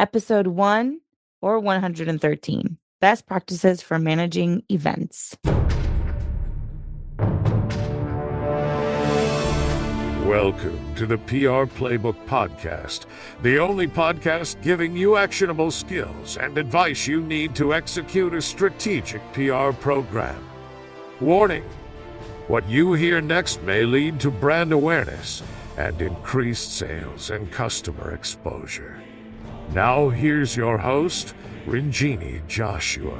episode 0.00 0.46
1 0.46 0.98
or 1.42 1.60
113 1.60 2.78
Best 3.02 3.26
Practices 3.26 3.82
for 3.82 3.98
Managing 3.98 4.62
Events. 4.70 5.36
Welcome 10.24 10.94
to 10.94 11.04
the 11.04 11.18
PR 11.18 11.68
Playbook 11.68 12.16
Podcast, 12.24 13.04
the 13.42 13.58
only 13.58 13.86
podcast 13.86 14.62
giving 14.62 14.96
you 14.96 15.16
actionable 15.16 15.70
skills 15.70 16.38
and 16.38 16.56
advice 16.56 17.06
you 17.06 17.20
need 17.20 17.54
to 17.56 17.74
execute 17.74 18.32
a 18.32 18.40
strategic 18.40 19.20
PR 19.34 19.72
program. 19.72 20.42
Warning 21.20 21.64
what 22.48 22.66
you 22.66 22.94
hear 22.94 23.20
next 23.20 23.62
may 23.64 23.84
lead 23.84 24.18
to 24.20 24.30
brand 24.30 24.72
awareness 24.72 25.42
and 25.76 26.00
increased 26.00 26.74
sales 26.74 27.28
and 27.28 27.52
customer 27.52 28.14
exposure. 28.14 28.98
Now, 29.74 30.08
here's 30.08 30.56
your 30.56 30.78
host, 30.78 31.32
Rinjini 31.64 32.44
Joshua. 32.48 33.16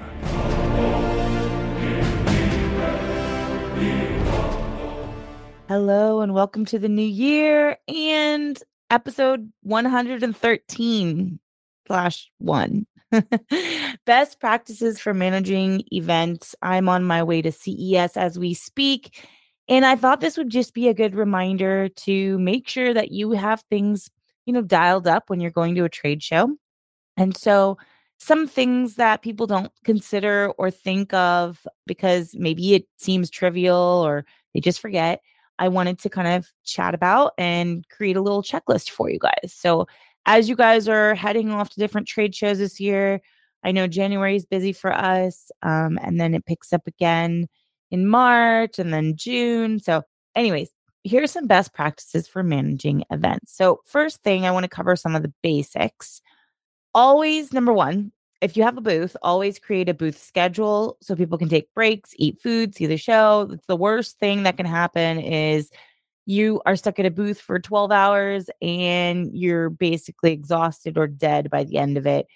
Hello 5.69 6.21
and 6.21 6.35
welcome 6.35 6.65
to 6.65 6.81
the 6.81 6.89
new 6.89 7.03
year 7.03 7.79
and 7.87 8.61
episode 8.91 9.53
113 9.63 11.39
slash 11.87 12.31
one. 12.39 12.87
Best 14.05 14.41
practices 14.41 14.99
for 14.99 15.15
managing 15.15 15.85
events. 15.93 16.57
I'm 16.63 16.89
on 16.89 17.05
my 17.05 17.23
way 17.23 17.43
to 17.43 17.53
CES 17.53 18.17
as 18.17 18.41
we 18.41 18.55
speak. 18.55 19.25
And 19.69 19.87
I 19.87 19.95
thought 19.95 20.21
this 20.21 20.37
would 20.37 20.51
just 20.51 20.75
be 20.75 20.89
a 20.89 20.95
good 20.95 21.15
reminder 21.15 21.89
to 21.89 22.39
make 22.41 22.69
sure 22.69 22.93
that 22.93 23.13
you 23.13 23.31
have 23.31 23.63
things, 23.71 24.11
you 24.51 24.55
know, 24.55 24.63
dialed 24.63 25.07
up 25.07 25.31
when 25.31 25.41
you're 25.41 25.53
going 25.53 25.77
to 25.77 25.85
a 25.85 25.89
trade 25.89 26.25
show. 26.25 26.57
And 27.17 27.37
so 27.37 27.79
some 28.19 28.49
things 28.49 28.97
that 28.97 29.23
people 29.23 29.47
don't 29.47 29.71
consider 29.85 30.53
or 30.59 30.73
think 30.73 31.15
of 31.15 31.65
because 31.87 32.35
maybe 32.35 32.75
it 32.75 32.85
seems 32.99 33.31
trivial 33.31 33.77
or 33.77 34.27
they 34.53 34.61
just 34.61 34.81
forget 34.81 35.21
I 35.61 35.69
wanted 35.69 36.01
to 36.01 36.09
kind 36.09 36.27
of 36.27 36.49
chat 36.65 36.95
about 36.95 37.35
and 37.39 37.89
create 37.91 38.17
a 38.17 38.21
little 38.21 38.43
checklist 38.43 38.91
for 38.91 39.09
you 39.09 39.21
guys. 39.21 39.53
So, 39.55 39.87
as 40.27 40.49
you 40.49 40.57
guys 40.57 40.89
are 40.89 41.15
heading 41.15 41.51
off 41.53 41.71
to 41.71 41.79
different 41.79 42.09
trade 42.09 42.35
shows 42.35 42.59
this 42.59 42.81
year, 42.81 43.21
I 43.63 43.71
know 43.71 43.87
January 43.87 44.35
is 44.35 44.45
busy 44.45 44.73
for 44.73 44.93
us, 44.93 45.51
um, 45.63 45.99
and 46.03 46.21
then 46.21 46.35
it 46.35 46.45
picks 46.45 46.73
up 46.73 46.87
again 46.89 47.47
in 47.91 48.09
March 48.09 48.79
and 48.79 48.93
then 48.93 49.17
June. 49.17 49.79
So, 49.79 50.03
anyways, 50.35 50.71
here's 51.05 51.31
some 51.31 51.47
best 51.47 51.73
practices 51.73 52.29
for 52.29 52.43
managing 52.43 53.05
events. 53.11 53.55
So, 53.57 53.81
first 53.85 54.23
thing, 54.23 54.45
I 54.45 54.51
want 54.51 54.65
to 54.65 54.69
cover 54.69 54.97
some 54.97 55.15
of 55.17 55.23
the 55.23 55.33
basics. 55.43 56.21
Always, 56.95 57.53
number 57.53 57.73
one, 57.73 58.13
if 58.41 58.57
you 58.57 58.63
have 58.63 58.79
a 58.79 58.83
booth, 58.83 59.17
always 59.23 59.59
create 59.59 59.89
a 59.89 59.95
booth 59.95 60.21
schedule 60.21 60.97
so 61.01 61.15
people 61.15 61.39
can 61.39 61.49
take 61.49 61.73
breaks, 61.75 62.13
eat 62.17 62.41
food, 62.41 62.75
see 62.75 62.87
the 62.87 62.97
show. 62.97 63.51
The 63.67 63.77
worst 63.77 64.19
thing 64.19 64.45
that 64.45 64.57
can 64.57 64.67
happen 64.67 65.19
is 65.21 65.71
you 66.27 66.61
are 66.65 66.77
stuck 66.77 66.99
at 66.99 67.07
a 67.07 67.11
booth 67.11 67.41
for 67.41 67.59
12 67.59 67.93
hours 67.93 68.51
and 68.63 69.31
you're 69.35 69.71
basically 69.71 70.33
exhausted 70.33 70.97
or 70.97 71.07
dead 71.07 71.51
by 71.51 71.65
the 71.65 71.77
end 71.77 71.99
of 71.99 72.07
it. 72.07 72.27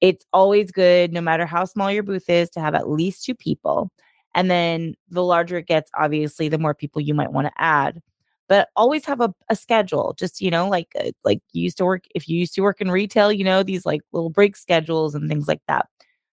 It's 0.00 0.24
always 0.32 0.72
good, 0.72 1.12
no 1.12 1.20
matter 1.20 1.46
how 1.46 1.64
small 1.64 1.90
your 1.90 2.02
booth 2.02 2.28
is, 2.28 2.50
to 2.50 2.60
have 2.60 2.74
at 2.74 2.90
least 2.90 3.24
two 3.24 3.34
people. 3.34 3.92
And 4.34 4.50
then 4.50 4.94
the 5.10 5.22
larger 5.22 5.58
it 5.58 5.66
gets, 5.66 5.90
obviously, 5.96 6.48
the 6.48 6.58
more 6.58 6.74
people 6.74 7.02
you 7.02 7.14
might 7.14 7.32
want 7.32 7.46
to 7.46 7.52
add 7.56 8.02
but 8.52 8.68
always 8.76 9.06
have 9.06 9.22
a, 9.22 9.32
a 9.48 9.56
schedule 9.56 10.14
just 10.18 10.42
you 10.42 10.50
know 10.50 10.68
like 10.68 10.88
uh, 11.00 11.10
like 11.24 11.40
you 11.54 11.62
used 11.62 11.78
to 11.78 11.86
work 11.86 12.04
if 12.14 12.28
you 12.28 12.38
used 12.38 12.52
to 12.54 12.60
work 12.60 12.82
in 12.82 12.90
retail 12.90 13.32
you 13.32 13.42
know 13.44 13.62
these 13.62 13.86
like 13.86 14.02
little 14.12 14.28
break 14.28 14.56
schedules 14.56 15.14
and 15.14 15.26
things 15.26 15.48
like 15.48 15.62
that. 15.68 15.86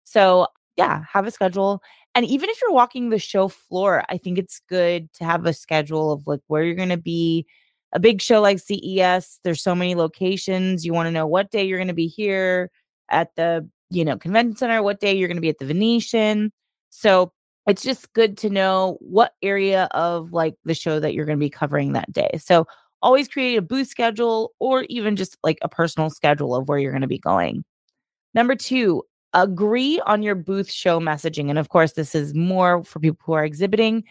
So 0.05 0.47
yeah 0.77 1.03
have 1.11 1.27
a 1.27 1.31
schedule 1.31 1.81
and 2.15 2.25
even 2.25 2.49
if 2.49 2.61
you're 2.61 2.71
walking 2.71 3.09
the 3.09 3.19
show 3.19 3.47
floor 3.49 4.03
i 4.09 4.17
think 4.17 4.37
it's 4.37 4.61
good 4.69 5.11
to 5.13 5.25
have 5.25 5.45
a 5.45 5.53
schedule 5.53 6.11
of 6.13 6.25
like 6.25 6.39
where 6.47 6.63
you're 6.63 6.75
going 6.75 6.89
to 6.89 6.97
be. 6.97 7.45
A 7.91 7.99
big 7.99 8.21
show 8.21 8.39
like 8.41 8.59
ces 8.59 9.39
there's 9.43 9.61
so 9.61 9.75
many 9.75 9.93
locations 9.95 10.85
you 10.85 10.93
want 10.93 11.07
to 11.07 11.11
know 11.11 11.27
what 11.27 11.51
day 11.51 11.65
you're 11.65 11.77
going 11.77 11.89
to 11.89 11.93
be 11.93 12.07
here 12.07 12.71
at 13.09 13.35
the 13.35 13.69
you 13.89 14.05
know 14.05 14.17
convention 14.17 14.55
center 14.55 14.81
what 14.81 15.01
day 15.01 15.13
you're 15.13 15.27
going 15.27 15.37
to 15.37 15.41
be 15.41 15.49
at 15.49 15.59
the 15.59 15.65
venetian. 15.65 16.51
So 16.91 17.33
it's 17.67 17.83
just 17.83 18.11
good 18.13 18.37
to 18.37 18.49
know 18.49 18.97
what 18.99 19.33
area 19.41 19.87
of 19.91 20.31
like 20.33 20.55
the 20.65 20.73
show 20.73 20.99
that 20.99 21.13
you're 21.13 21.25
going 21.25 21.37
to 21.37 21.45
be 21.45 21.49
covering 21.49 21.93
that 21.93 22.11
day. 22.11 22.29
So 22.37 22.67
always 23.01 23.27
create 23.27 23.57
a 23.57 23.61
booth 23.61 23.87
schedule 23.87 24.53
or 24.59 24.85
even 24.89 25.15
just 25.15 25.37
like 25.43 25.57
a 25.61 25.69
personal 25.69 26.09
schedule 26.09 26.55
of 26.55 26.67
where 26.67 26.79
you're 26.79 26.91
going 26.91 27.01
to 27.01 27.07
be 27.07 27.19
going. 27.19 27.63
Number 28.33 28.55
two, 28.55 29.03
agree 29.33 29.99
on 30.05 30.23
your 30.23 30.35
booth 30.35 30.71
show 30.71 30.99
messaging. 30.99 31.49
And 31.49 31.59
of 31.59 31.69
course, 31.69 31.93
this 31.93 32.15
is 32.15 32.33
more 32.33 32.83
for 32.83 32.99
people 32.99 33.19
who 33.25 33.33
are 33.33 33.45
exhibiting. 33.45 34.03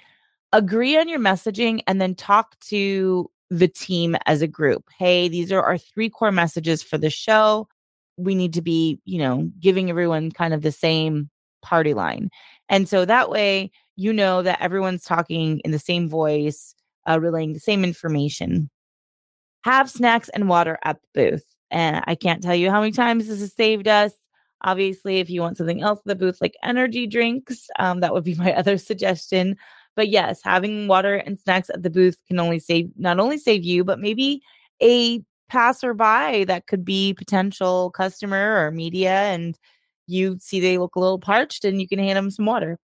Agree 0.53 0.97
on 0.97 1.09
your 1.09 1.19
messaging 1.19 1.81
and 1.87 2.01
then 2.01 2.15
talk 2.15 2.59
to 2.61 3.31
the 3.51 3.69
team 3.69 4.17
as 4.27 4.43
a 4.43 4.47
group. 4.47 4.85
Hey, 4.99 5.29
these 5.29 5.53
are 5.53 5.63
our 5.63 5.79
three 5.79 6.09
core 6.09 6.33
messages 6.33 6.83
for 6.83 6.99
the 6.99 7.11
show. 7.11 7.69
We 8.17 8.35
need 8.35 8.53
to 8.55 8.63
be, 8.63 9.01
you 9.05 9.19
know, 9.19 9.51
giving 9.61 9.91
everyone 9.91 10.31
kind 10.31 10.55
of 10.55 10.63
the 10.63 10.73
same 10.73 11.31
party 11.63 11.95
line. 11.95 12.31
And 12.69 12.89
so 12.89 13.05
that 13.05 13.31
way, 13.31 13.71
you 13.97 14.13
know 14.13 14.43
that 14.43 14.61
everyone's 14.61 15.05
talking 15.05 15.61
in 15.61 15.71
the 15.71 15.79
same 15.79 16.09
voice, 16.09 16.75
uh, 17.09 17.21
relaying 17.21 17.53
the 17.53 17.61
same 17.61 17.85
information. 17.85 18.71
Have 19.63 19.91
snacks 19.91 20.29
and 20.31 20.49
water 20.49 20.79
at 20.85 20.99
the 21.01 21.31
booth. 21.31 21.47
And 21.71 22.03
I 22.07 22.15
can't 22.15 22.43
tell 22.43 22.55
you 22.55 22.71
how 22.71 22.81
many 22.81 22.93
times 22.93 23.27
this 23.27 23.41
has 23.41 23.55
saved 23.55 23.89
us. 23.89 24.13
Obviously, 24.63 25.19
if 25.19 25.29
you 25.29 25.41
want 25.41 25.59
something 25.59 25.83
else 25.83 25.99
at 26.01 26.07
the 26.07 26.15
booth, 26.15 26.41
like 26.41 26.55
energy 26.63 27.07
drinks, 27.07 27.69
um, 27.79 28.01
that 28.01 28.13
would 28.13 28.25
be 28.25 28.35
my 28.37 28.53
other 28.53 28.79
suggestion. 28.79 29.57
But 29.97 30.09
yes, 30.09 30.41
having 30.43 30.89
water 30.89 31.15
and 31.15 31.39
snacks 31.39 31.71
at 31.71 31.83
the 31.83 31.91
booth 31.91 32.17
can 32.27 32.41
only 32.41 32.59
save, 32.59 32.91
not 32.97 33.21
only 33.21 33.39
save 33.39 33.65
you, 33.65 33.85
but 33.85 34.01
maybe 34.01 34.43
a 34.83 35.23
passerby 35.49 36.45
that 36.45 36.67
could 36.67 36.85
be 36.85 37.15
potential 37.15 37.91
customer 37.91 38.65
or 38.65 38.71
media 38.71 39.13
and 39.13 39.59
you 40.07 40.39
see 40.41 40.61
they 40.61 40.79
look 40.79 40.97
a 40.97 41.01
little 41.01 41.19
parched 41.19 41.65
and 41.65 41.81
you 41.81 41.89
can 41.89 41.99
hand 41.99 42.17
them 42.17 42.31
some 42.31 42.47
water. 42.47 42.79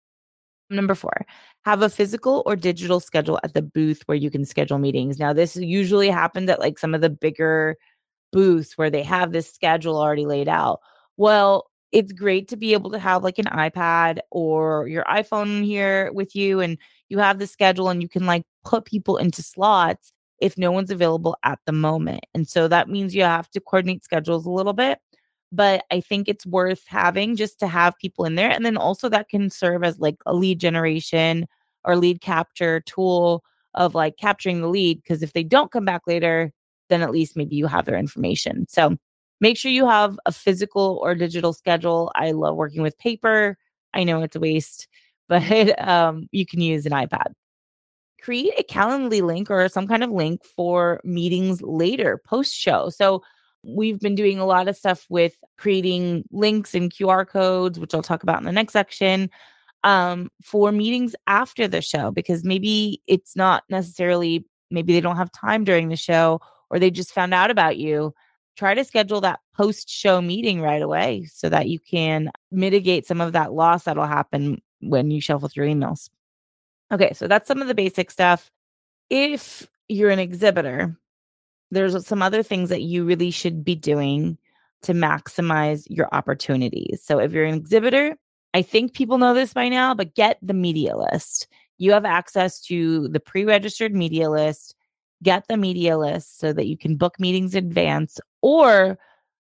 Number 0.70 0.94
four, 0.94 1.24
have 1.64 1.80
a 1.80 1.88
physical 1.88 2.42
or 2.44 2.54
digital 2.54 3.00
schedule 3.00 3.40
at 3.42 3.54
the 3.54 3.62
booth 3.62 4.02
where 4.06 4.16
you 4.16 4.30
can 4.30 4.44
schedule 4.44 4.78
meetings. 4.78 5.18
Now, 5.18 5.32
this 5.32 5.56
usually 5.56 6.10
happens 6.10 6.50
at 6.50 6.60
like 6.60 6.78
some 6.78 6.94
of 6.94 7.00
the 7.00 7.08
bigger 7.08 7.76
booths 8.32 8.76
where 8.76 8.90
they 8.90 9.02
have 9.02 9.32
this 9.32 9.50
schedule 9.50 9.96
already 9.96 10.26
laid 10.26 10.48
out. 10.48 10.80
Well, 11.16 11.70
it's 11.90 12.12
great 12.12 12.48
to 12.48 12.56
be 12.56 12.74
able 12.74 12.90
to 12.90 12.98
have 12.98 13.24
like 13.24 13.38
an 13.38 13.46
iPad 13.46 14.18
or 14.30 14.86
your 14.88 15.04
iPhone 15.04 15.64
here 15.64 16.12
with 16.12 16.36
you 16.36 16.60
and 16.60 16.76
you 17.08 17.18
have 17.18 17.38
the 17.38 17.46
schedule 17.46 17.88
and 17.88 18.02
you 18.02 18.08
can 18.08 18.26
like 18.26 18.42
put 18.64 18.84
people 18.84 19.16
into 19.16 19.42
slots 19.42 20.12
if 20.40 20.58
no 20.58 20.70
one's 20.70 20.90
available 20.90 21.36
at 21.44 21.58
the 21.64 21.72
moment. 21.72 22.24
And 22.34 22.46
so 22.46 22.68
that 22.68 22.90
means 22.90 23.14
you 23.14 23.22
have 23.22 23.50
to 23.50 23.60
coordinate 23.60 24.04
schedules 24.04 24.44
a 24.44 24.50
little 24.50 24.74
bit 24.74 24.98
but 25.50 25.84
I 25.91 26.00
think 26.00 26.28
it's 26.28 26.47
worth 26.47 26.84
having 26.86 27.36
just 27.36 27.59
to 27.60 27.66
have 27.66 27.98
people 27.98 28.25
in 28.25 28.34
there. 28.34 28.50
And 28.50 28.64
then 28.64 28.76
also 28.76 29.09
that 29.09 29.28
can 29.28 29.50
serve 29.50 29.82
as 29.82 29.98
like 29.98 30.16
a 30.26 30.34
lead 30.34 30.60
generation 30.60 31.47
or 31.84 31.97
lead 31.97 32.20
capture 32.20 32.81
tool 32.81 33.42
of 33.75 33.94
like 33.94 34.16
capturing 34.19 34.60
the 34.60 34.69
lead. 34.69 35.03
Cause 35.06 35.22
if 35.22 35.32
they 35.32 35.42
don't 35.42 35.70
come 35.70 35.84
back 35.84 36.03
later, 36.06 36.53
then 36.88 37.03
at 37.03 37.10
least 37.10 37.37
maybe 37.37 37.56
you 37.56 37.66
have 37.66 37.84
their 37.84 37.98
information. 37.98 38.66
So 38.69 38.97
make 39.41 39.56
sure 39.56 39.70
you 39.70 39.87
have 39.87 40.19
a 40.26 40.32
physical 40.32 40.98
or 41.03 41.14
digital 41.14 41.53
schedule. 41.53 42.10
I 42.14 42.32
love 42.32 42.56
working 42.56 42.82
with 42.82 42.98
paper. 42.98 43.56
I 43.94 44.04
know 44.04 44.22
it's 44.22 44.37
a 44.37 44.41
waste, 44.41 44.88
but 45.28 45.87
um, 45.87 46.28
you 46.32 46.47
can 46.47 46.60
use 46.60 46.87
an 46.87 46.92
iPad. 46.92 47.32
Create 48.20 48.53
a 48.58 48.64
Calendly 48.64 49.22
link 49.22 49.50
or 49.50 49.69
some 49.69 49.87
kind 49.87 50.03
of 50.03 50.10
link 50.10 50.44
for 50.44 51.00
meetings 51.04 51.62
later 51.62 52.20
post 52.26 52.54
show. 52.54 52.88
So 52.91 53.22
We've 53.68 54.00
been 54.00 54.14
doing 54.14 54.38
a 54.38 54.46
lot 54.46 54.68
of 54.68 54.76
stuff 54.76 55.06
with 55.08 55.34
creating 55.58 56.24
links 56.30 56.75
and 56.75 56.93
QR 56.93 57.26
codes, 57.26 57.78
which 57.78 57.94
I'll 57.94 58.02
talk 58.02 58.22
about 58.22 58.38
in 58.38 58.46
the 58.46 58.52
next 58.52 58.72
section, 58.72 59.31
um, 59.84 60.31
for 60.43 60.72
meetings 60.72 61.14
after 61.26 61.69
the 61.69 61.82
show, 61.82 62.10
because 62.10 62.44
maybe 62.44 63.02
it's 63.06 63.37
not 63.37 63.64
necessarily, 63.69 64.46
maybe 64.70 64.93
they 64.93 65.00
don't 65.00 65.16
have 65.16 65.31
time 65.32 65.64
during 65.64 65.88
the 65.88 65.96
show 65.96 66.40
or 66.70 66.78
they 66.78 66.90
just 66.90 67.12
found 67.12 67.34
out 67.34 67.50
about 67.50 67.76
you. 67.76 68.14
Try 68.56 68.75
to 68.75 68.84
schedule 68.84 69.20
that 69.20 69.40
post 69.54 69.88
show 69.88 70.20
meeting 70.20 70.60
right 70.60 70.82
away 70.82 71.26
so 71.32 71.48
that 71.48 71.69
you 71.69 71.78
can 71.78 72.31
mitigate 72.50 73.06
some 73.06 73.20
of 73.20 73.32
that 73.32 73.52
loss 73.52 73.84
that'll 73.84 74.06
happen 74.06 74.60
when 74.81 75.10
you 75.10 75.20
shuffle 75.20 75.48
through 75.48 75.69
emails. 75.69 76.10
Okay, 76.90 77.12
so 77.12 77.28
that's 77.28 77.46
some 77.46 77.60
of 77.60 77.69
the 77.69 77.75
basic 77.75 78.10
stuff. 78.10 78.50
If 79.10 79.69
you're 79.88 80.10
an 80.10 80.19
exhibitor, 80.19 80.96
there's 81.70 82.06
some 82.06 82.23
other 82.23 82.43
things 82.43 82.69
that 82.70 82.82
you 82.82 83.05
really 83.05 83.31
should 83.31 83.65
be 83.65 83.75
doing 83.75 84.38
to 84.82 84.93
maximize 84.93 85.87
your 85.88 86.09
opportunities. 86.12 87.03
So 87.03 87.19
if 87.19 87.32
you're 87.32 87.44
an 87.44 87.55
exhibitor, 87.55 88.17
I 88.55 88.62
think 88.62 88.94
people 88.94 89.19
know 89.19 89.35
this 89.35 89.53
by 89.53 89.69
now, 89.69 89.94
but 89.94 90.15
get 90.15 90.38
the 90.41 90.55
media 90.55 90.97
list. 90.97 91.49
You 91.79 91.93
have 91.93 92.05
access 92.05 92.61
to 92.62 93.09
the 93.09 93.20
pre 93.20 93.44
registered 93.44 93.94
media 93.94 94.31
list. 94.31 94.75
Get 95.23 95.49
the 95.49 95.56
media 95.56 95.99
list 95.99 96.38
so 96.38 96.53
that 96.53 96.67
you 96.67 96.79
can 96.79 96.97
book 96.97 97.19
meetings 97.19 97.55
in 97.55 97.67
advance 97.67 98.20
or 98.41 98.99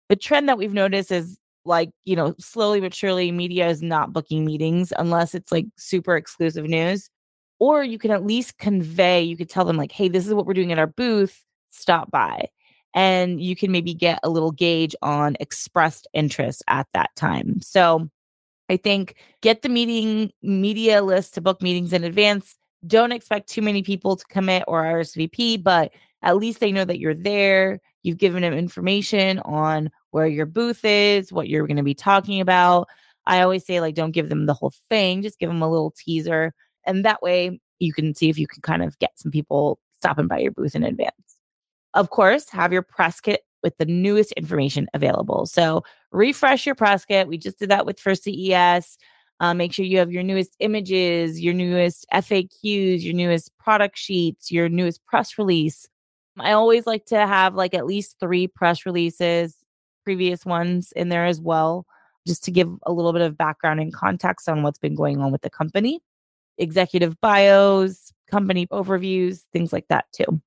the 0.08 0.16
trend 0.16 0.48
that 0.48 0.58
we've 0.58 0.74
noticed 0.74 1.12
is 1.12 1.38
like, 1.64 1.90
you 2.04 2.16
know, 2.16 2.34
slowly 2.38 2.80
but 2.80 2.92
surely 2.92 3.30
media 3.30 3.68
is 3.68 3.80
not 3.80 4.12
booking 4.12 4.44
meetings 4.44 4.92
unless 4.98 5.34
it's 5.34 5.52
like 5.52 5.66
super 5.76 6.16
exclusive 6.16 6.64
news. 6.64 7.08
Or 7.60 7.84
you 7.84 7.98
can 7.98 8.10
at 8.10 8.26
least 8.26 8.58
convey, 8.58 9.22
you 9.22 9.36
could 9.36 9.50
tell 9.50 9.66
them, 9.66 9.76
like, 9.76 9.92
hey, 9.92 10.08
this 10.08 10.26
is 10.26 10.32
what 10.32 10.46
we're 10.46 10.54
doing 10.54 10.72
at 10.72 10.78
our 10.78 10.86
booth, 10.86 11.44
stop 11.70 12.10
by. 12.10 12.48
And 12.94 13.40
you 13.40 13.54
can 13.54 13.70
maybe 13.70 13.94
get 13.94 14.18
a 14.22 14.30
little 14.30 14.50
gauge 14.50 14.94
on 15.02 15.36
expressed 15.40 16.08
interest 16.12 16.62
at 16.66 16.88
that 16.92 17.10
time. 17.16 17.60
So 17.60 18.10
I 18.68 18.76
think 18.76 19.16
get 19.42 19.62
the 19.62 19.68
meeting 19.68 20.32
media 20.42 21.02
list 21.02 21.34
to 21.34 21.40
book 21.40 21.62
meetings 21.62 21.92
in 21.92 22.04
advance. 22.04 22.56
Don't 22.86 23.12
expect 23.12 23.48
too 23.48 23.62
many 23.62 23.82
people 23.82 24.16
to 24.16 24.24
commit 24.26 24.64
or 24.66 24.82
RSVP, 24.82 25.62
but 25.62 25.92
at 26.22 26.36
least 26.36 26.60
they 26.60 26.72
know 26.72 26.84
that 26.84 26.98
you're 26.98 27.14
there. 27.14 27.80
You've 28.02 28.18
given 28.18 28.42
them 28.42 28.54
information 28.54 29.38
on 29.40 29.90
where 30.10 30.26
your 30.26 30.46
booth 30.46 30.84
is, 30.84 31.32
what 31.32 31.48
you're 31.48 31.66
going 31.66 31.76
to 31.76 31.82
be 31.82 31.94
talking 31.94 32.40
about. 32.40 32.88
I 33.26 33.42
always 33.42 33.64
say, 33.64 33.80
like, 33.80 33.94
don't 33.94 34.12
give 34.12 34.28
them 34.28 34.46
the 34.46 34.54
whole 34.54 34.72
thing, 34.88 35.22
just 35.22 35.38
give 35.38 35.50
them 35.50 35.62
a 35.62 35.70
little 35.70 35.92
teaser. 35.96 36.54
And 36.86 37.04
that 37.04 37.22
way 37.22 37.60
you 37.78 37.92
can 37.92 38.14
see 38.14 38.28
if 38.28 38.38
you 38.38 38.46
can 38.46 38.62
kind 38.62 38.82
of 38.82 38.98
get 38.98 39.18
some 39.18 39.30
people 39.30 39.78
stopping 39.96 40.26
by 40.26 40.38
your 40.38 40.52
booth 40.52 40.74
in 40.74 40.82
advance. 40.82 41.29
Of 41.94 42.10
course, 42.10 42.48
have 42.50 42.72
your 42.72 42.82
press 42.82 43.20
kit 43.20 43.42
with 43.62 43.76
the 43.78 43.86
newest 43.86 44.32
information 44.32 44.88
available. 44.94 45.46
So 45.46 45.82
refresh 46.12 46.66
your 46.66 46.74
press 46.74 47.04
kit. 47.04 47.28
We 47.28 47.38
just 47.38 47.58
did 47.58 47.70
that 47.70 47.86
with 47.86 48.00
First 48.00 48.24
CES. 48.24 48.96
Uh, 49.40 49.54
make 49.54 49.72
sure 49.72 49.84
you 49.84 49.98
have 49.98 50.12
your 50.12 50.22
newest 50.22 50.54
images, 50.60 51.40
your 51.40 51.54
newest 51.54 52.06
FAQs, 52.12 53.02
your 53.02 53.14
newest 53.14 53.56
product 53.58 53.96
sheets, 53.96 54.50
your 54.50 54.68
newest 54.68 55.04
press 55.06 55.38
release. 55.38 55.88
I 56.38 56.52
always 56.52 56.86
like 56.86 57.06
to 57.06 57.26
have 57.26 57.54
like 57.54 57.74
at 57.74 57.86
least 57.86 58.16
three 58.20 58.46
press 58.46 58.84
releases, 58.84 59.56
previous 60.04 60.44
ones 60.44 60.92
in 60.94 61.08
there 61.08 61.26
as 61.26 61.40
well, 61.40 61.86
just 62.26 62.44
to 62.44 62.50
give 62.50 62.70
a 62.84 62.92
little 62.92 63.12
bit 63.12 63.22
of 63.22 63.36
background 63.36 63.80
and 63.80 63.92
context 63.92 64.48
on 64.48 64.62
what's 64.62 64.78
been 64.78 64.94
going 64.94 65.20
on 65.20 65.32
with 65.32 65.40
the 65.40 65.50
company, 65.50 66.00
executive 66.58 67.18
bios, 67.20 68.12
company 68.30 68.66
overviews, 68.68 69.44
things 69.52 69.72
like 69.72 69.88
that 69.88 70.04
too. 70.12 70.40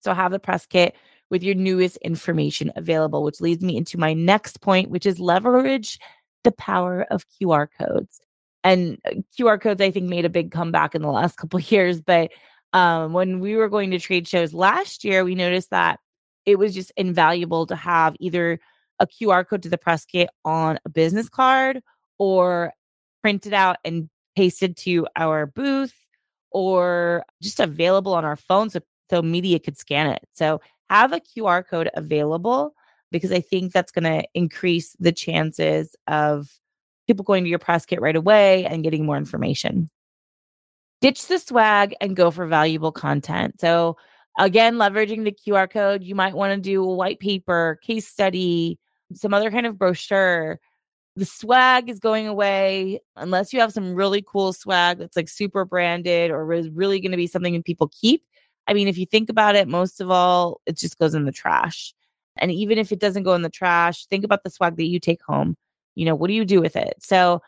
So 0.00 0.14
have 0.14 0.32
the 0.32 0.38
press 0.38 0.66
kit 0.66 0.96
with 1.30 1.42
your 1.42 1.54
newest 1.54 1.96
information 1.98 2.72
available, 2.76 3.22
which 3.22 3.40
leads 3.40 3.62
me 3.62 3.76
into 3.76 3.98
my 3.98 4.12
next 4.12 4.60
point, 4.60 4.90
which 4.90 5.06
is 5.06 5.20
leverage 5.20 5.98
the 6.42 6.52
power 6.52 7.06
of 7.10 7.26
QR 7.28 7.68
codes. 7.78 8.20
And 8.64 8.98
uh, 9.06 9.16
QR 9.38 9.60
codes, 9.60 9.80
I 9.80 9.90
think, 9.90 10.08
made 10.08 10.24
a 10.24 10.30
big 10.30 10.50
comeback 10.50 10.94
in 10.94 11.02
the 11.02 11.10
last 11.10 11.36
couple 11.36 11.60
years, 11.60 12.00
but 12.00 12.30
um, 12.72 13.12
when 13.12 13.40
we 13.40 13.56
were 13.56 13.68
going 13.68 13.90
to 13.90 13.98
trade 13.98 14.28
shows 14.28 14.54
last 14.54 15.04
year, 15.04 15.24
we 15.24 15.34
noticed 15.34 15.70
that 15.70 15.98
it 16.46 16.58
was 16.58 16.74
just 16.74 16.92
invaluable 16.96 17.66
to 17.66 17.76
have 17.76 18.14
either 18.20 18.60
a 19.00 19.06
QR 19.06 19.46
code 19.46 19.62
to 19.62 19.68
the 19.68 19.78
press 19.78 20.04
kit 20.04 20.30
on 20.44 20.78
a 20.84 20.88
business 20.88 21.28
card 21.28 21.82
or 22.18 22.72
printed 23.22 23.52
out 23.52 23.78
and 23.84 24.08
pasted 24.36 24.76
to 24.76 25.06
our 25.16 25.46
booth 25.46 25.94
or 26.52 27.24
just 27.42 27.60
available 27.60 28.14
on 28.14 28.24
our 28.24 28.36
phone 28.36 28.70
so, 28.70 28.80
so 29.10 29.22
media 29.22 29.58
could 29.58 29.76
scan 29.76 30.06
it. 30.06 30.26
So 30.32 30.60
have 30.88 31.12
a 31.12 31.20
QR 31.20 31.66
code 31.66 31.90
available 31.94 32.74
because 33.10 33.32
I 33.32 33.40
think 33.40 33.72
that's 33.72 33.92
going 33.92 34.04
to 34.04 34.26
increase 34.34 34.96
the 35.00 35.12
chances 35.12 35.94
of 36.06 36.48
people 37.06 37.24
going 37.24 37.44
to 37.44 37.50
your 37.50 37.58
press 37.58 37.84
kit 37.84 38.00
right 38.00 38.16
away 38.16 38.64
and 38.64 38.84
getting 38.84 39.04
more 39.04 39.16
information 39.16 39.90
ditch 41.00 41.26
the 41.26 41.38
swag 41.38 41.94
and 42.00 42.16
go 42.16 42.30
for 42.30 42.46
valuable 42.46 42.92
content. 42.92 43.60
So, 43.60 43.96
again, 44.38 44.76
leveraging 44.76 45.24
the 45.24 45.32
QR 45.32 45.70
code, 45.70 46.04
you 46.04 46.14
might 46.14 46.34
want 46.34 46.52
to 46.54 46.60
do 46.60 46.82
a 46.82 46.94
white 46.94 47.20
paper, 47.20 47.78
case 47.82 48.06
study, 48.06 48.78
some 49.14 49.34
other 49.34 49.50
kind 49.50 49.66
of 49.66 49.78
brochure. 49.78 50.60
The 51.16 51.26
swag 51.26 51.90
is 51.90 51.98
going 51.98 52.28
away 52.28 53.00
unless 53.16 53.52
you 53.52 53.60
have 53.60 53.72
some 53.72 53.94
really 53.94 54.24
cool 54.26 54.52
swag 54.52 54.98
that's 54.98 55.16
like 55.16 55.28
super 55.28 55.64
branded 55.64 56.30
or 56.30 56.52
is 56.52 56.68
really 56.70 57.00
going 57.00 57.10
to 57.10 57.16
be 57.16 57.26
something 57.26 57.54
that 57.54 57.64
people 57.64 57.90
keep. 58.00 58.22
I 58.70 58.72
mean, 58.72 58.86
if 58.86 58.96
you 58.96 59.04
think 59.04 59.28
about 59.28 59.56
it, 59.56 59.66
most 59.66 60.00
of 60.00 60.12
all, 60.12 60.60
it 60.64 60.76
just 60.78 60.96
goes 60.96 61.12
in 61.12 61.24
the 61.24 61.32
trash. 61.32 61.92
And 62.36 62.52
even 62.52 62.78
if 62.78 62.92
it 62.92 63.00
doesn't 63.00 63.24
go 63.24 63.34
in 63.34 63.42
the 63.42 63.50
trash, 63.50 64.06
think 64.06 64.24
about 64.24 64.44
the 64.44 64.50
swag 64.50 64.76
that 64.76 64.84
you 64.84 65.00
take 65.00 65.20
home. 65.22 65.56
You 65.96 66.04
know, 66.04 66.14
what 66.14 66.28
do 66.28 66.34
you 66.34 66.44
do 66.44 66.60
with 66.60 66.76
it? 66.76 66.94
So, 67.00 67.42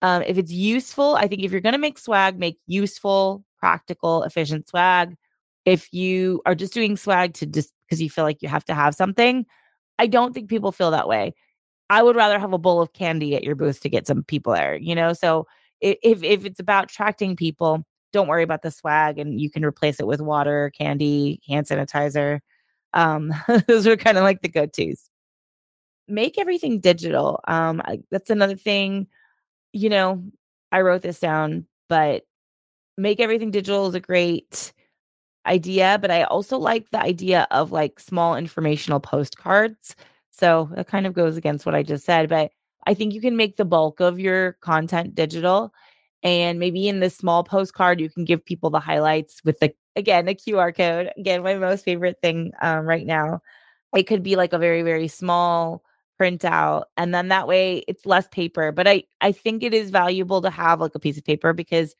um, 0.00 0.22
if 0.26 0.38
it's 0.38 0.50
useful, 0.50 1.14
I 1.14 1.28
think 1.28 1.42
if 1.42 1.52
you're 1.52 1.60
going 1.60 1.74
to 1.74 1.78
make 1.78 1.98
swag, 1.98 2.38
make 2.38 2.58
useful, 2.66 3.44
practical, 3.58 4.22
efficient 4.22 4.66
swag. 4.66 5.14
If 5.66 5.92
you 5.92 6.40
are 6.46 6.54
just 6.54 6.72
doing 6.72 6.96
swag 6.96 7.34
to 7.34 7.46
just 7.46 7.70
because 7.86 8.00
you 8.00 8.08
feel 8.08 8.24
like 8.24 8.42
you 8.42 8.48
have 8.48 8.64
to 8.64 8.74
have 8.74 8.94
something, 8.94 9.44
I 9.98 10.06
don't 10.06 10.32
think 10.32 10.48
people 10.48 10.72
feel 10.72 10.90
that 10.92 11.06
way. 11.06 11.34
I 11.90 12.02
would 12.02 12.16
rather 12.16 12.38
have 12.38 12.54
a 12.54 12.58
bowl 12.58 12.80
of 12.80 12.94
candy 12.94 13.36
at 13.36 13.44
your 13.44 13.56
booth 13.56 13.80
to 13.82 13.90
get 13.90 14.06
some 14.06 14.24
people 14.24 14.54
there, 14.54 14.74
you 14.76 14.94
know? 14.94 15.12
So 15.12 15.46
if 15.82 16.22
if 16.24 16.46
it's 16.46 16.60
about 16.60 16.90
attracting 16.90 17.36
people, 17.36 17.84
don't 18.12 18.28
worry 18.28 18.42
about 18.42 18.62
the 18.62 18.70
swag 18.70 19.18
and 19.18 19.40
you 19.40 19.50
can 19.50 19.64
replace 19.64 20.00
it 20.00 20.06
with 20.06 20.20
water, 20.20 20.70
candy, 20.76 21.40
hand 21.48 21.66
sanitizer. 21.66 22.40
Um, 22.94 23.32
those 23.66 23.86
are 23.86 23.96
kind 23.96 24.18
of 24.18 24.24
like 24.24 24.42
the 24.42 24.48
go-tos. 24.48 25.08
Make 26.08 26.38
everything 26.38 26.80
digital. 26.80 27.40
Um, 27.48 27.80
I, 27.84 28.00
that's 28.10 28.30
another 28.30 28.56
thing 28.56 29.06
you 29.72 29.88
know, 29.88 30.22
I 30.70 30.82
wrote 30.82 31.02
this 31.02 31.20
down, 31.20 31.66
but 31.88 32.24
make 32.96 33.20
everything 33.20 33.50
digital 33.50 33.86
is 33.88 33.94
a 33.94 34.00
great 34.00 34.72
idea. 35.46 35.98
But 36.00 36.10
I 36.10 36.24
also 36.24 36.58
like 36.58 36.90
the 36.90 37.00
idea 37.00 37.46
of 37.50 37.72
like 37.72 37.98
small 37.98 38.36
informational 38.36 39.00
postcards. 39.00 39.96
So 40.30 40.70
that 40.74 40.88
kind 40.88 41.06
of 41.06 41.14
goes 41.14 41.36
against 41.36 41.66
what 41.66 41.74
I 41.74 41.82
just 41.82 42.04
said. 42.04 42.28
But 42.28 42.52
I 42.86 42.94
think 42.94 43.14
you 43.14 43.20
can 43.20 43.36
make 43.36 43.56
the 43.56 43.64
bulk 43.64 44.00
of 44.00 44.18
your 44.18 44.54
content 44.54 45.14
digital. 45.14 45.72
And 46.22 46.58
maybe 46.58 46.88
in 46.88 47.00
this 47.00 47.16
small 47.16 47.42
postcard, 47.44 48.00
you 48.00 48.08
can 48.08 48.24
give 48.24 48.44
people 48.44 48.70
the 48.70 48.80
highlights 48.80 49.40
with 49.44 49.58
the, 49.58 49.74
again, 49.96 50.28
a 50.28 50.34
QR 50.34 50.74
code. 50.74 51.10
Again, 51.18 51.42
my 51.42 51.56
most 51.56 51.84
favorite 51.84 52.18
thing 52.22 52.52
um, 52.62 52.86
right 52.86 53.06
now. 53.06 53.40
It 53.94 54.04
could 54.04 54.22
be 54.22 54.36
like 54.36 54.52
a 54.52 54.58
very, 54.58 54.82
very 54.82 55.08
small 55.08 55.82
print 56.22 56.44
out 56.44 56.88
and 56.96 57.12
then 57.12 57.26
that 57.28 57.48
way 57.48 57.82
it's 57.88 58.06
less 58.06 58.28
paper 58.28 58.70
but 58.70 58.86
i 58.86 59.02
i 59.20 59.32
think 59.32 59.62
it 59.62 59.74
is 59.74 59.90
valuable 59.90 60.40
to 60.40 60.50
have 60.50 60.80
like 60.80 60.94
a 60.94 60.98
piece 61.00 61.18
of 61.18 61.24
paper 61.24 61.52
because 61.52 61.96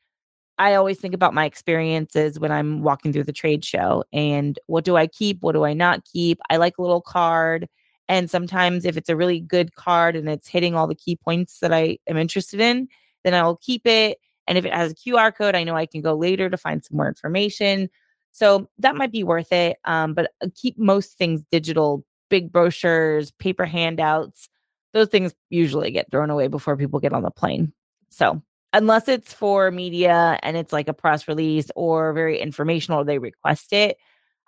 i 0.57 0.75
always 0.75 0.97
think 0.97 1.13
about 1.13 1.33
my 1.33 1.43
experiences 1.45 2.39
when 2.39 2.51
i'm 2.51 2.83
walking 2.83 3.11
through 3.11 3.23
the 3.23 3.33
trade 3.33 3.65
show 3.65 4.03
and 4.13 4.59
what 4.67 4.85
do 4.85 4.95
i 4.95 5.07
keep 5.07 5.41
what 5.41 5.51
do 5.51 5.65
i 5.65 5.73
not 5.73 6.05
keep 6.05 6.39
i 6.49 6.55
like 6.55 6.77
a 6.77 6.81
little 6.81 7.01
card 7.01 7.67
and 8.07 8.29
sometimes 8.29 8.85
if 8.85 8.95
it's 8.95 9.09
a 9.09 9.15
really 9.15 9.41
good 9.41 9.75
card 9.75 10.15
and 10.15 10.29
it's 10.29 10.47
hitting 10.47 10.73
all 10.73 10.87
the 10.87 10.95
key 10.95 11.17
points 11.17 11.59
that 11.59 11.73
i 11.73 11.97
am 12.07 12.15
interested 12.15 12.61
in 12.61 12.87
then 13.23 13.33
i'll 13.33 13.57
keep 13.57 13.85
it 13.85 14.17
and 14.47 14.57
if 14.57 14.65
it 14.65 14.73
has 14.73 14.91
a 14.91 14.95
qr 14.95 15.35
code 15.35 15.55
i 15.55 15.63
know 15.63 15.75
i 15.75 15.85
can 15.85 16.01
go 16.01 16.13
later 16.13 16.49
to 16.49 16.57
find 16.57 16.83
some 16.83 16.97
more 16.97 17.07
information 17.07 17.89
so 18.31 18.67
that 18.79 18.95
might 18.95 19.11
be 19.11 19.23
worth 19.23 19.51
it 19.51 19.77
um, 19.85 20.13
but 20.13 20.31
uh, 20.41 20.47
keep 20.55 20.77
most 20.77 21.17
things 21.17 21.41
digital 21.51 22.03
big 22.33 22.51
brochures, 22.51 23.29
paper 23.29 23.63
handouts, 23.63 24.49
those 24.91 25.07
things 25.07 25.35
usually 25.51 25.91
get 25.91 26.09
thrown 26.09 26.31
away 26.31 26.47
before 26.47 26.75
people 26.75 26.99
get 26.99 27.13
on 27.13 27.21
the 27.21 27.29
plane. 27.29 27.71
So, 28.09 28.41
unless 28.73 29.07
it's 29.07 29.31
for 29.31 29.69
media 29.69 30.39
and 30.41 30.57
it's 30.57 30.73
like 30.73 30.87
a 30.87 30.95
press 30.95 31.27
release 31.27 31.69
or 31.75 32.11
very 32.11 32.39
informational 32.39 33.01
or 33.01 33.03
they 33.03 33.19
request 33.19 33.71
it, 33.71 33.97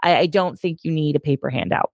I, 0.01 0.17
I 0.17 0.25
don't 0.25 0.59
think 0.59 0.79
you 0.81 0.91
need 0.91 1.15
a 1.15 1.19
paper 1.19 1.47
handout. 1.47 1.91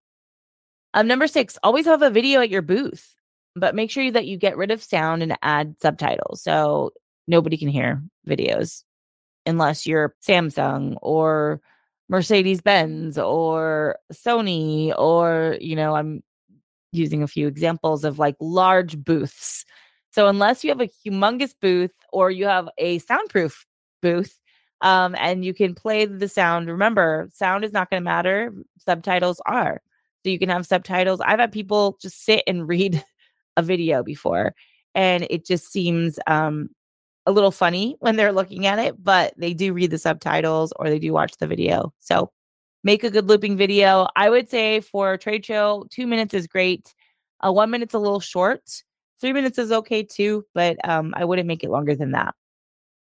Um, 0.94 1.08
number 1.08 1.28
six, 1.28 1.58
always 1.62 1.86
have 1.88 2.02
a 2.02 2.10
video 2.10 2.40
at 2.40 2.50
your 2.50 2.62
booth, 2.62 3.18
but 3.56 3.76
make 3.76 3.92
sure 3.92 4.12
that 4.12 4.28
you 4.28 4.38
get 4.38 4.58
rid 4.58 4.72
of 4.72 4.82
sound 4.84 5.24
and 5.24 5.38
add 5.42 5.76
subtitles 5.82 6.42
so 6.42 6.92
nobody 7.28 7.58
can 7.58 7.68
hear 7.68 8.02
videos 8.28 8.84
unless 9.46 9.86
you're 9.88 10.16
Samsung 10.26 10.98
or 11.02 11.62
Mercedes 12.10 12.62
Benz 12.62 13.18
or 13.18 13.98
Sony, 14.14 14.94
or, 14.98 15.58
you 15.62 15.76
know, 15.78 15.96
I'm 15.96 16.22
using 16.92 17.24
a 17.24 17.28
few 17.28 17.48
examples 17.48 18.04
of 18.04 18.20
like 18.20 18.36
large 18.42 19.02
booths. 19.02 19.66
So, 20.12 20.28
unless 20.28 20.64
you 20.64 20.70
have 20.72 20.82
a 20.82 20.90
humongous 21.06 21.54
booth 21.60 21.94
or 22.12 22.30
you 22.30 22.46
have 22.46 22.68
a 22.78 23.00
soundproof 23.00 23.66
booth, 24.02 24.38
um, 24.82 25.16
and 25.18 25.46
you 25.46 25.54
can 25.54 25.74
play 25.74 26.06
the 26.06 26.28
sound, 26.28 26.68
remember, 26.68 27.30
sound 27.32 27.64
is 27.64 27.72
not 27.72 27.90
going 27.90 28.02
to 28.02 28.04
matter. 28.04 28.54
Subtitles 28.78 29.42
are. 29.46 29.82
So, 30.26 30.32
you 30.32 30.38
can 30.38 30.50
have 30.50 30.66
subtitles. 30.66 31.22
I've 31.22 31.40
had 31.40 31.54
people 31.54 31.98
just 32.02 32.26
sit 32.26 32.44
and 32.46 32.68
read 32.68 33.02
a 33.58 33.64
video 33.64 34.04
before, 34.04 34.54
and 34.96 35.26
it 35.30 35.46
just 35.46 35.72
seems 35.72 36.20
um, 36.28 36.70
a 37.26 37.32
little 37.32 37.52
funny 37.52 37.96
when 38.00 38.16
they're 38.16 38.32
looking 38.32 38.66
at 38.66 38.80
it, 38.80 39.02
but 39.04 39.34
they 39.38 39.54
do 39.54 39.74
read 39.74 39.92
the 39.92 39.98
subtitles 39.98 40.74
or 40.78 40.90
they 40.90 41.00
do 41.00 41.14
watch 41.14 41.34
the 41.38 41.48
video. 41.48 41.94
So 42.00 42.32
make 42.84 43.04
a 43.04 43.12
good 43.12 43.28
looping 43.28 43.58
video. 43.58 44.08
I 44.16 44.30
would 44.30 44.50
say 44.50 44.80
for 44.80 45.18
trade 45.18 45.46
show, 45.46 45.86
two 45.90 46.08
minutes 46.08 46.34
is 46.34 46.48
great. 46.48 46.94
Uh, 47.46 47.52
one 47.52 47.70
minute's 47.70 47.94
a 47.94 48.00
little 48.00 48.20
short. 48.20 48.62
Three 49.20 49.34
minutes 49.34 49.60
is 49.60 49.72
okay 49.72 50.04
too, 50.04 50.46
but 50.56 50.78
um, 50.88 51.14
I 51.16 51.26
wouldn't 51.26 51.48
make 51.48 51.64
it 51.64 51.70
longer 51.70 51.96
than 51.96 52.12
that. 52.12 52.34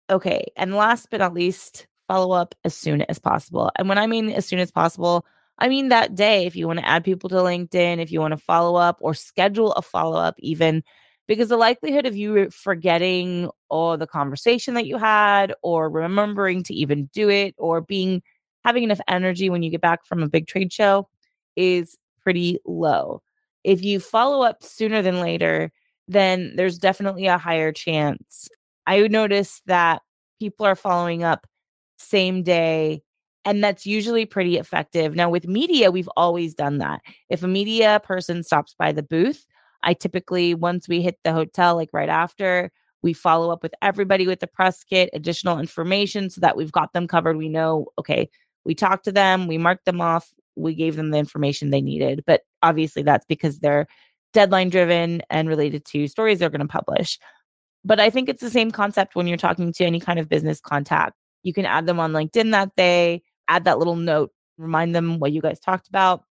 Okay. 0.08 0.46
And 0.56 0.74
last 0.74 1.08
but 1.10 1.18
not 1.18 1.34
least, 1.34 1.88
follow 2.06 2.32
up 2.32 2.54
as 2.64 2.76
soon 2.76 3.02
as 3.02 3.18
possible. 3.18 3.72
And 3.76 3.88
when 3.88 3.98
I 3.98 4.06
mean 4.06 4.30
as 4.30 4.46
soon 4.46 4.60
as 4.60 4.70
possible, 4.70 5.26
I 5.58 5.68
mean, 5.68 5.88
that 5.88 6.14
day, 6.14 6.46
if 6.46 6.54
you 6.56 6.66
want 6.66 6.80
to 6.80 6.88
add 6.88 7.04
people 7.04 7.28
to 7.30 7.36
LinkedIn, 7.36 7.98
if 7.98 8.12
you 8.12 8.20
want 8.20 8.32
to 8.32 8.36
follow 8.36 8.76
up 8.76 8.98
or 9.00 9.14
schedule 9.14 9.72
a 9.72 9.82
follow 9.82 10.18
up, 10.18 10.34
even 10.38 10.82
because 11.26 11.48
the 11.48 11.56
likelihood 11.56 12.06
of 12.06 12.16
you 12.16 12.50
forgetting 12.50 13.50
all 13.68 13.96
the 13.96 14.06
conversation 14.06 14.74
that 14.74 14.86
you 14.86 14.96
had 14.98 15.54
or 15.62 15.90
remembering 15.90 16.62
to 16.64 16.74
even 16.74 17.06
do 17.12 17.28
it 17.30 17.54
or 17.58 17.80
being 17.80 18.22
having 18.64 18.84
enough 18.84 19.00
energy 19.08 19.48
when 19.48 19.62
you 19.62 19.70
get 19.70 19.80
back 19.80 20.04
from 20.04 20.22
a 20.22 20.28
big 20.28 20.46
trade 20.46 20.72
show 20.72 21.08
is 21.56 21.96
pretty 22.20 22.58
low. 22.66 23.22
If 23.64 23.82
you 23.82 23.98
follow 24.00 24.42
up 24.42 24.62
sooner 24.62 25.02
than 25.02 25.20
later, 25.20 25.72
then 26.08 26.54
there's 26.56 26.78
definitely 26.78 27.26
a 27.26 27.38
higher 27.38 27.72
chance. 27.72 28.48
I 28.86 29.06
notice 29.08 29.62
that 29.66 30.02
people 30.38 30.66
are 30.66 30.76
following 30.76 31.24
up 31.24 31.46
same 31.98 32.42
day 32.42 33.02
and 33.46 33.62
that's 33.62 33.86
usually 33.86 34.26
pretty 34.26 34.58
effective. 34.58 35.14
Now, 35.14 35.30
with 35.30 35.46
media, 35.46 35.92
we've 35.92 36.10
always 36.16 36.52
done 36.52 36.78
that. 36.78 37.00
If 37.30 37.44
a 37.44 37.48
media 37.48 38.00
person 38.04 38.42
stops 38.42 38.74
by 38.76 38.90
the 38.90 39.04
booth, 39.04 39.46
I 39.84 39.94
typically, 39.94 40.52
once 40.52 40.88
we 40.88 41.00
hit 41.00 41.16
the 41.22 41.32
hotel, 41.32 41.76
like 41.76 41.90
right 41.92 42.08
after, 42.08 42.72
we 43.02 43.12
follow 43.12 43.52
up 43.52 43.62
with 43.62 43.72
everybody 43.80 44.26
with 44.26 44.40
the 44.40 44.48
press 44.48 44.82
kit, 44.82 45.10
additional 45.12 45.60
information 45.60 46.28
so 46.28 46.40
that 46.40 46.56
we've 46.56 46.72
got 46.72 46.92
them 46.92 47.06
covered. 47.06 47.36
We 47.36 47.48
know, 47.48 47.86
okay, 48.00 48.28
we 48.64 48.74
talked 48.74 49.04
to 49.04 49.12
them, 49.12 49.46
we 49.46 49.58
marked 49.58 49.84
them 49.84 50.00
off, 50.00 50.28
we 50.56 50.74
gave 50.74 50.96
them 50.96 51.10
the 51.10 51.18
information 51.18 51.70
they 51.70 51.80
needed. 51.80 52.24
But 52.26 52.40
obviously, 52.64 53.04
that's 53.04 53.26
because 53.26 53.60
they're 53.60 53.86
deadline 54.32 54.70
driven 54.70 55.22
and 55.30 55.48
related 55.48 55.84
to 55.86 56.08
stories 56.08 56.40
they're 56.40 56.50
going 56.50 56.60
to 56.62 56.66
publish. 56.66 57.16
But 57.84 58.00
I 58.00 58.10
think 58.10 58.28
it's 58.28 58.42
the 58.42 58.50
same 58.50 58.72
concept 58.72 59.14
when 59.14 59.28
you're 59.28 59.36
talking 59.36 59.72
to 59.72 59.84
any 59.84 60.00
kind 60.00 60.18
of 60.18 60.28
business 60.28 60.60
contact. 60.60 61.14
You 61.44 61.52
can 61.52 61.64
add 61.64 61.86
them 61.86 62.00
on 62.00 62.10
LinkedIn 62.10 62.50
that 62.50 62.74
day, 62.76 63.22
add 63.48 63.64
that 63.64 63.78
little 63.78 63.96
note, 63.96 64.32
remind 64.58 64.94
them 64.94 65.18
what 65.18 65.32
you 65.32 65.40
guys 65.40 65.60
talked 65.60 65.88
about. 65.88 66.24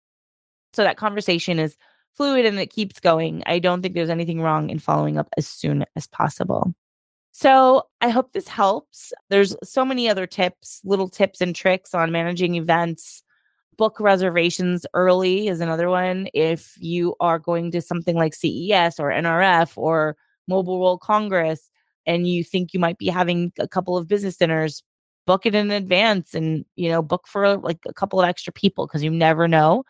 So 0.73 0.83
that 0.83 0.97
conversation 0.97 1.59
is 1.59 1.77
fluid 2.13 2.45
and 2.45 2.59
it 2.59 2.71
keeps 2.71 2.99
going. 2.99 3.43
I 3.45 3.59
don't 3.59 3.81
think 3.81 3.93
there's 3.93 4.09
anything 4.09 4.41
wrong 4.41 4.69
in 4.69 4.79
following 4.79 5.17
up 5.17 5.27
as 5.37 5.47
soon 5.47 5.85
as 5.95 6.07
possible. 6.07 6.73
So 7.31 7.83
I 7.99 8.09
hope 8.09 8.31
this 8.31 8.47
helps. 8.47 9.11
There's 9.29 9.55
so 9.63 9.83
many 9.83 10.07
other 10.07 10.25
tips, 10.25 10.79
little 10.85 11.09
tips 11.09 11.41
and 11.41 11.53
tricks 11.53 11.93
on 11.93 12.11
managing 12.11 12.55
events. 12.55 13.23
Book 13.77 13.99
reservations 13.99 14.85
early 14.93 15.49
is 15.49 15.59
another 15.59 15.89
one. 15.89 16.29
If 16.33 16.77
you 16.79 17.15
are 17.19 17.37
going 17.37 17.71
to 17.71 17.81
something 17.81 18.15
like 18.15 18.33
CES 18.33 19.01
or 19.01 19.09
NRF 19.09 19.77
or 19.77 20.15
Mobile 20.47 20.79
World 20.79 21.01
Congress 21.01 21.69
and 22.05 22.25
you 22.25 22.41
think 22.41 22.73
you 22.73 22.79
might 22.79 22.97
be 22.97 23.07
having 23.07 23.51
a 23.59 23.67
couple 23.67 23.97
of 23.97 24.07
business 24.07 24.37
dinners, 24.37 24.81
book 25.25 25.45
it 25.45 25.55
in 25.55 25.71
advance 25.71 26.33
and 26.33 26.65
you 26.75 26.89
know 26.89 27.01
book 27.01 27.27
for 27.27 27.57
like 27.57 27.79
a 27.87 27.93
couple 27.93 28.21
of 28.21 28.27
extra 28.27 28.53
people 28.53 28.87
because 28.87 29.03
you 29.03 29.11
never 29.11 29.47
know 29.47 29.83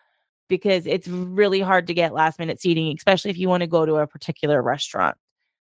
because 0.48 0.86
it's 0.86 1.08
really 1.08 1.60
hard 1.60 1.86
to 1.86 1.94
get 1.94 2.14
last 2.14 2.38
minute 2.38 2.60
seating 2.60 2.94
especially 2.96 3.30
if 3.30 3.38
you 3.38 3.48
want 3.48 3.60
to 3.62 3.66
go 3.66 3.84
to 3.86 3.96
a 3.96 4.06
particular 4.06 4.62
restaurant. 4.62 5.16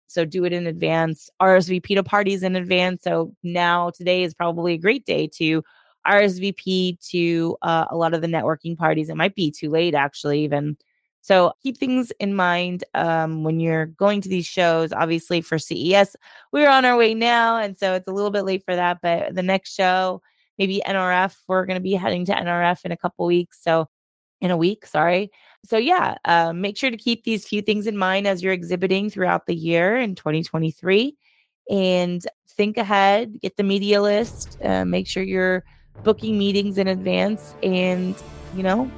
So 0.06 0.24
do 0.24 0.44
it 0.44 0.52
in 0.52 0.66
advance. 0.66 1.30
Rsvp 1.40 1.86
to 1.94 2.02
parties 2.02 2.42
in 2.42 2.56
advance. 2.56 3.04
So 3.04 3.32
now 3.44 3.90
today 3.90 4.24
is 4.24 4.34
probably 4.34 4.74
a 4.74 4.78
great 4.78 5.04
day 5.06 5.28
to 5.36 5.62
rsvp 6.06 6.98
to 7.10 7.56
uh, 7.62 7.84
a 7.90 7.96
lot 7.96 8.14
of 8.14 8.22
the 8.22 8.26
networking 8.26 8.76
parties. 8.76 9.08
It 9.08 9.16
might 9.16 9.34
be 9.34 9.50
too 9.50 9.70
late 9.70 9.94
actually 9.94 10.42
even 10.44 10.76
so 11.20 11.52
keep 11.62 11.78
things 11.78 12.12
in 12.18 12.34
mind 12.34 12.84
um, 12.94 13.44
when 13.44 13.60
you're 13.60 13.86
going 13.86 14.20
to 14.22 14.28
these 14.28 14.46
shows. 14.46 14.92
Obviously, 14.92 15.40
for 15.40 15.58
CES, 15.58 16.16
we're 16.52 16.68
on 16.70 16.84
our 16.84 16.96
way 16.96 17.14
now. 17.14 17.56
And 17.58 17.76
so 17.76 17.94
it's 17.94 18.08
a 18.08 18.12
little 18.12 18.30
bit 18.30 18.44
late 18.44 18.64
for 18.64 18.74
that. 18.74 18.98
But 19.02 19.34
the 19.34 19.42
next 19.42 19.74
show, 19.74 20.22
maybe 20.58 20.82
NRF, 20.86 21.36
we're 21.46 21.66
going 21.66 21.76
to 21.76 21.82
be 21.82 21.92
heading 21.92 22.24
to 22.26 22.32
NRF 22.32 22.84
in 22.84 22.92
a 22.92 22.96
couple 22.96 23.26
weeks. 23.26 23.62
So 23.62 23.88
in 24.40 24.50
a 24.50 24.56
week, 24.56 24.86
sorry. 24.86 25.30
So 25.66 25.76
yeah, 25.76 26.16
uh, 26.24 26.54
make 26.54 26.78
sure 26.78 26.90
to 26.90 26.96
keep 26.96 27.24
these 27.24 27.46
few 27.46 27.60
things 27.60 27.86
in 27.86 27.98
mind 27.98 28.26
as 28.26 28.42
you're 28.42 28.54
exhibiting 28.54 29.10
throughout 29.10 29.46
the 29.46 29.54
year 29.54 29.98
in 29.98 30.14
2023. 30.14 31.16
And 31.68 32.24
think 32.48 32.78
ahead, 32.78 33.40
get 33.40 33.56
the 33.56 33.62
media 33.62 34.00
list, 34.00 34.58
uh, 34.64 34.84
make 34.86 35.06
sure 35.06 35.22
you're 35.22 35.64
booking 36.02 36.38
meetings 36.38 36.78
in 36.78 36.88
advance 36.88 37.54
and, 37.62 38.16
you 38.56 38.62
know, 38.62 38.90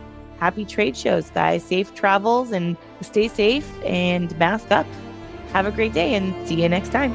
happy 0.43 0.65
trade 0.65 0.97
shows, 0.97 1.31
guys. 1.31 1.63
Safe 1.63 1.95
travels 1.95 2.51
and 2.51 2.77
stay 3.01 3.29
safe 3.29 3.71
and 3.85 4.37
mask 4.39 4.73
up. 4.73 4.87
Have 5.53 5.67
a 5.67 5.71
great 5.71 5.93
day 5.93 6.15
and 6.15 6.49
see 6.49 6.61
you 6.61 6.69
next 6.69 6.91
time. 6.91 7.13